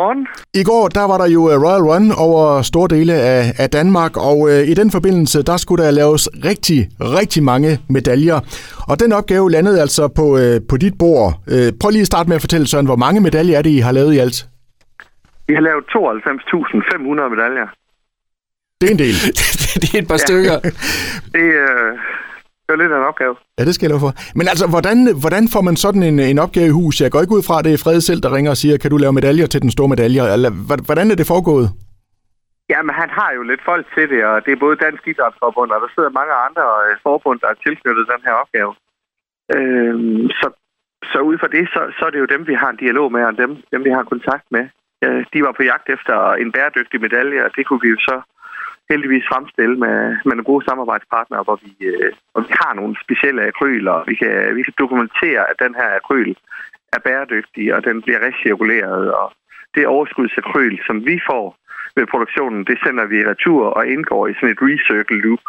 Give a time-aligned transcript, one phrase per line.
[0.00, 0.26] Godmorgen.
[0.54, 4.12] I går der var der jo øh, Royal Run over store dele af, af Danmark,
[4.30, 6.80] og øh, i den forbindelse der skulle der laves rigtig,
[7.18, 8.38] rigtig mange medaljer.
[8.90, 11.28] Og den opgave landede altså på, øh, på dit bord.
[11.54, 13.82] Øh, prøv lige at starte med at fortælle, Søren, hvor mange medaljer er det, I
[13.86, 14.38] har lavet i alt?
[15.48, 17.66] Vi har lavet 92.500 medaljer.
[18.80, 19.16] Det er en del.
[19.82, 20.56] det er et par stykker.
[21.34, 21.90] Det, øh,
[22.70, 23.34] det var lidt af en opgave.
[23.58, 24.12] Ja, det skal jeg love for.
[24.38, 26.94] Men altså, hvordan, hvordan får man sådan en, en opgave i hus?
[27.00, 28.90] Jeg går ikke ud fra, at det er Fred selv, der ringer og siger, kan
[28.90, 30.20] du lave medaljer til den store medalje?
[30.36, 30.50] Eller,
[30.88, 31.66] hvordan er det foregået?
[32.72, 35.80] Jamen, han har jo lidt folk til det, og det er både Dansk Idrætsforbund, og
[35.82, 38.72] der sidder mange andre øh, forbund, der er tilknyttet den her opgave.
[39.56, 40.46] Øhm, så,
[41.12, 43.22] så ud fra det, så, så er det jo dem, vi har en dialog med,
[43.30, 44.64] og dem, dem vi har kontakt med.
[45.04, 48.16] Øh, de var på jagt efter en bæredygtig medalje, og det kunne vi jo så
[48.90, 53.42] heldigvis fremstille med, med nogle gode samarbejdspartnere, hvor vi, øh, hvor vi har nogle specielle
[53.50, 56.32] akryler, og vi kan, vi kan dokumentere, at den her akryl
[56.96, 59.28] er bæredygtig, og den bliver recirkuleret, og
[59.74, 61.46] det overskudsakryl, som vi får
[61.96, 65.44] ved produktionen, det sender vi i retur og indgår i sådan et recircle loop.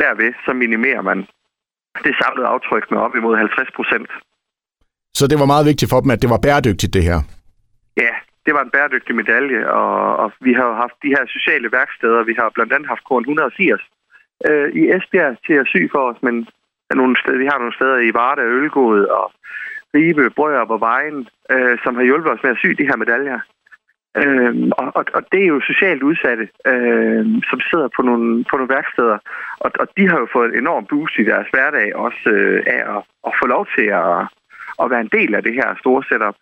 [0.00, 1.18] Derved så minimerer man
[2.06, 4.10] det samlede aftryk med op imod 50 procent.
[5.18, 7.18] Så det var meget vigtigt for dem, at det var bæredygtigt, det her?
[8.46, 12.22] Det var en bæredygtig medalje, og, og vi har jo haft de her sociale værksteder.
[12.22, 13.82] Vi har blandt andet haft Korn 180
[14.48, 16.46] øh, i Esbjerg til at sy for os, men
[16.94, 19.32] nogle steder, vi har nogle steder i Varde, Ølgod og
[19.94, 23.40] Ribe, Brøger og Vejen, øh, som har hjulpet os med at sy de her medaljer.
[24.22, 28.56] Øh, og, og, og det er jo socialt udsatte, øh, som sidder på nogle, på
[28.56, 29.18] nogle værksteder,
[29.64, 32.96] og, og de har jo fået en enorm boost i deres hverdag også øh, af
[32.96, 34.20] at, at få lov til at,
[34.82, 36.36] at være en del af det her store setup.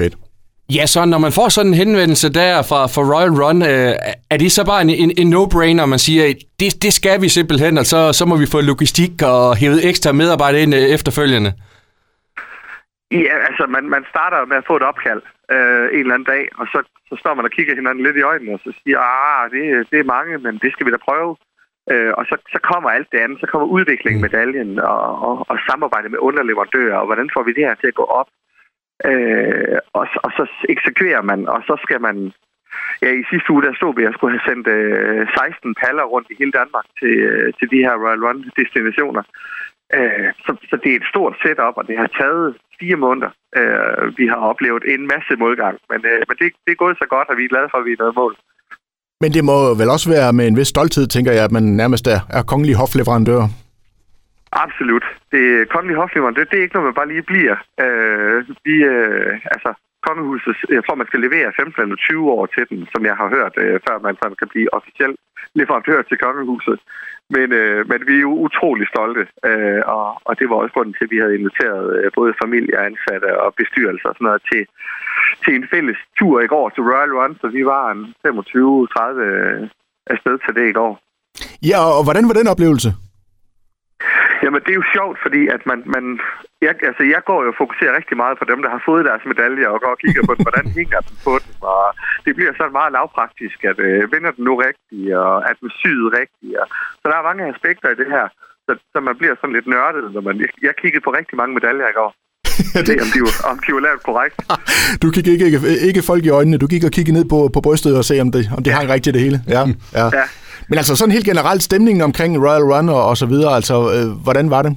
[0.00, 0.31] Fedt.
[0.76, 3.92] Ja, så når man får sådan en henvendelse der fra, fra Royal Run, øh,
[4.32, 6.24] er det så bare en, en, en no-brainer, man siger,
[6.60, 10.12] det, det skal vi simpelthen, og så, så må vi få logistik og hævet ekstra
[10.12, 11.50] medarbejdere ind øh, efterfølgende?
[13.10, 15.22] Ja, altså man, man starter med at få et opkald
[15.54, 18.28] øh, en eller anden dag, og så, så står man og kigger hinanden lidt i
[18.30, 21.32] øjnene, og så siger, ah, det, det er mange, men det skal vi da prøve.
[21.92, 25.56] Øh, og så, så kommer alt det andet, så kommer udviklingen, medaljen og, og, og
[25.68, 28.28] samarbejde med underleverandører, og hvordan får vi det her til at gå op?
[29.10, 32.32] Øh, og, og så eksekverer man, og så skal man...
[33.02, 36.04] Ja, i sidste uge, der stod vi, at jeg skulle have sendt øh, 16 paller
[36.12, 39.24] rundt i hele Danmark til, øh, til de her Royal Run-destinationer.
[39.96, 42.46] Øh, så, så det er et stort setup, og det har taget
[42.80, 43.30] fire måneder.
[43.58, 47.06] Øh, vi har oplevet en masse modgang, men, øh, men det, det er gået så
[47.14, 48.34] godt, at vi er glade for, at vi er nået mål.
[49.22, 52.06] Men det må vel også være med en vis stolthed, tænker jeg, at man nærmest
[52.14, 53.42] er, er kongelig hofleverandør.
[54.52, 55.04] Absolut.
[55.32, 57.56] Det kongelige hofleverandør, det, det er ikke noget, man bare lige bliver.
[57.84, 59.70] Øh, vi, øh, altså,
[60.06, 63.28] kongehuset, jeg tror, man skal levere 15 eller 20 år til den, som jeg har
[63.36, 65.12] hørt, øh, før man sådan kan blive officiel
[65.58, 66.78] leverandør til kongehuset.
[67.34, 70.94] Men, øh, men vi er jo utrolig stolte, øh, og, og det var også grunden
[70.94, 74.62] til, at vi havde inviteret øh, både familie, ansatte og bestyrelser og sådan noget til,
[75.44, 79.60] til en fælles tur i går til Royal Run, så vi var en 25-30 øh,
[80.12, 80.92] afsted til det i går.
[81.70, 82.90] Ja, og hvordan var den oplevelse?
[84.52, 86.04] Jamen, det er jo sjovt, fordi at man, man
[86.66, 89.24] jeg, altså, jeg går jo og fokuserer rigtig meget på dem, der har fået deres
[89.30, 91.52] medaljer, og går og kigger på, hvordan hænger den på den.
[91.72, 91.82] Og
[92.24, 96.08] det bliver sådan meget lavpraktisk, at øh, vinder den nu rigtigt, og at den syet
[96.20, 96.54] rigtigt.
[96.60, 96.66] Og,
[97.00, 98.26] så der er mange aspekter i det her,
[98.66, 100.34] så, så man bliver sådan lidt nørdet, når man...
[100.68, 102.10] Jeg kiggede på rigtig mange medaljer i går.
[102.88, 102.94] det...
[103.04, 104.36] om, de var, om de var lavet korrekt.
[105.02, 105.58] du kiggede ikke, ikke,
[105.88, 108.28] ikke folk i øjnene, du gik og kiggede ned på, på brystet og se, om
[108.36, 108.76] det, om det ja.
[108.76, 109.38] hang rigtigt det hele.
[109.54, 109.62] Ja,
[110.00, 110.06] ja.
[110.18, 110.26] ja.
[110.68, 114.08] Men altså sådan helt generelt stemningen omkring Royal Run og, og så videre, altså øh,
[114.24, 114.72] hvordan var det?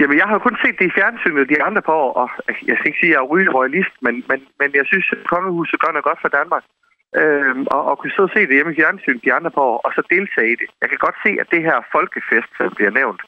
[0.00, 2.76] Jamen, jeg har kun set det i fjernsynet de andre par år, og altså, jeg
[2.76, 5.80] skal ikke sige, at jeg er rygende royalist, men, men, men jeg synes, at kongehuset
[5.82, 6.64] gør noget godt for Danmark.
[7.20, 9.78] Øhm, og, og kunne sidde og se det hjemme i fjernsynet de andre par år,
[9.86, 10.68] og så deltage i det.
[10.82, 13.20] Jeg kan godt se, at det her folkefest, som bliver nævnt,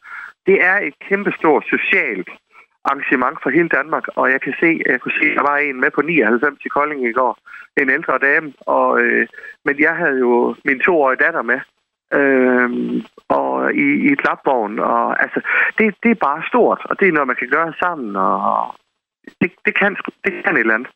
[0.48, 2.30] det er et kæmpestort socialt
[2.84, 5.80] arrangement for hele Danmark, og jeg kan se, jeg kunne se, at der var en
[5.80, 7.38] med på 99 i Kolding i går,
[7.80, 9.26] en ældre dame, og, øh,
[9.64, 11.60] men jeg havde jo min toårige datter med,
[12.18, 12.68] øh,
[13.28, 15.41] og i, i klapvogn, og altså,
[15.78, 18.74] det, det er bare stort, og det er noget, man kan gøre sammen, og
[19.41, 20.91] det, det, kan, det kan et eller andet.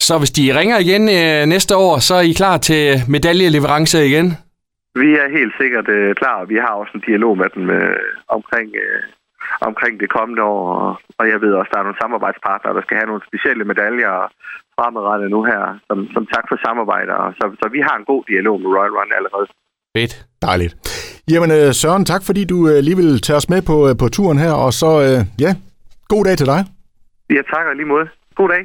[0.00, 4.28] Så hvis de ringer igen øh, næste år, så er I klar til medaljeleverance igen?
[4.94, 6.44] Vi er helt sikkert øh, klar.
[6.44, 7.96] Vi har også en dialog med dem øh,
[8.28, 9.02] omkring, øh,
[9.68, 10.66] omkring det kommende år,
[11.18, 14.14] og jeg ved også, at der er nogle samarbejdspartnere, der skal have nogle specielle medaljer
[14.76, 17.14] fremadrettet nu her, som, som tak for samarbejdet.
[17.38, 19.46] Så, så vi har en god dialog med Royal Run allerede.
[19.96, 20.14] Fedt.
[20.48, 20.72] Dejligt.
[21.32, 24.38] Jamen øh, Søren, tak fordi du øh, lige vil tage os med på, på turen
[24.44, 24.88] her, og så
[25.44, 25.50] ja,
[26.14, 26.60] god dag til dig.
[27.36, 28.06] Ja, tak og lige måde.
[28.40, 28.62] God dag.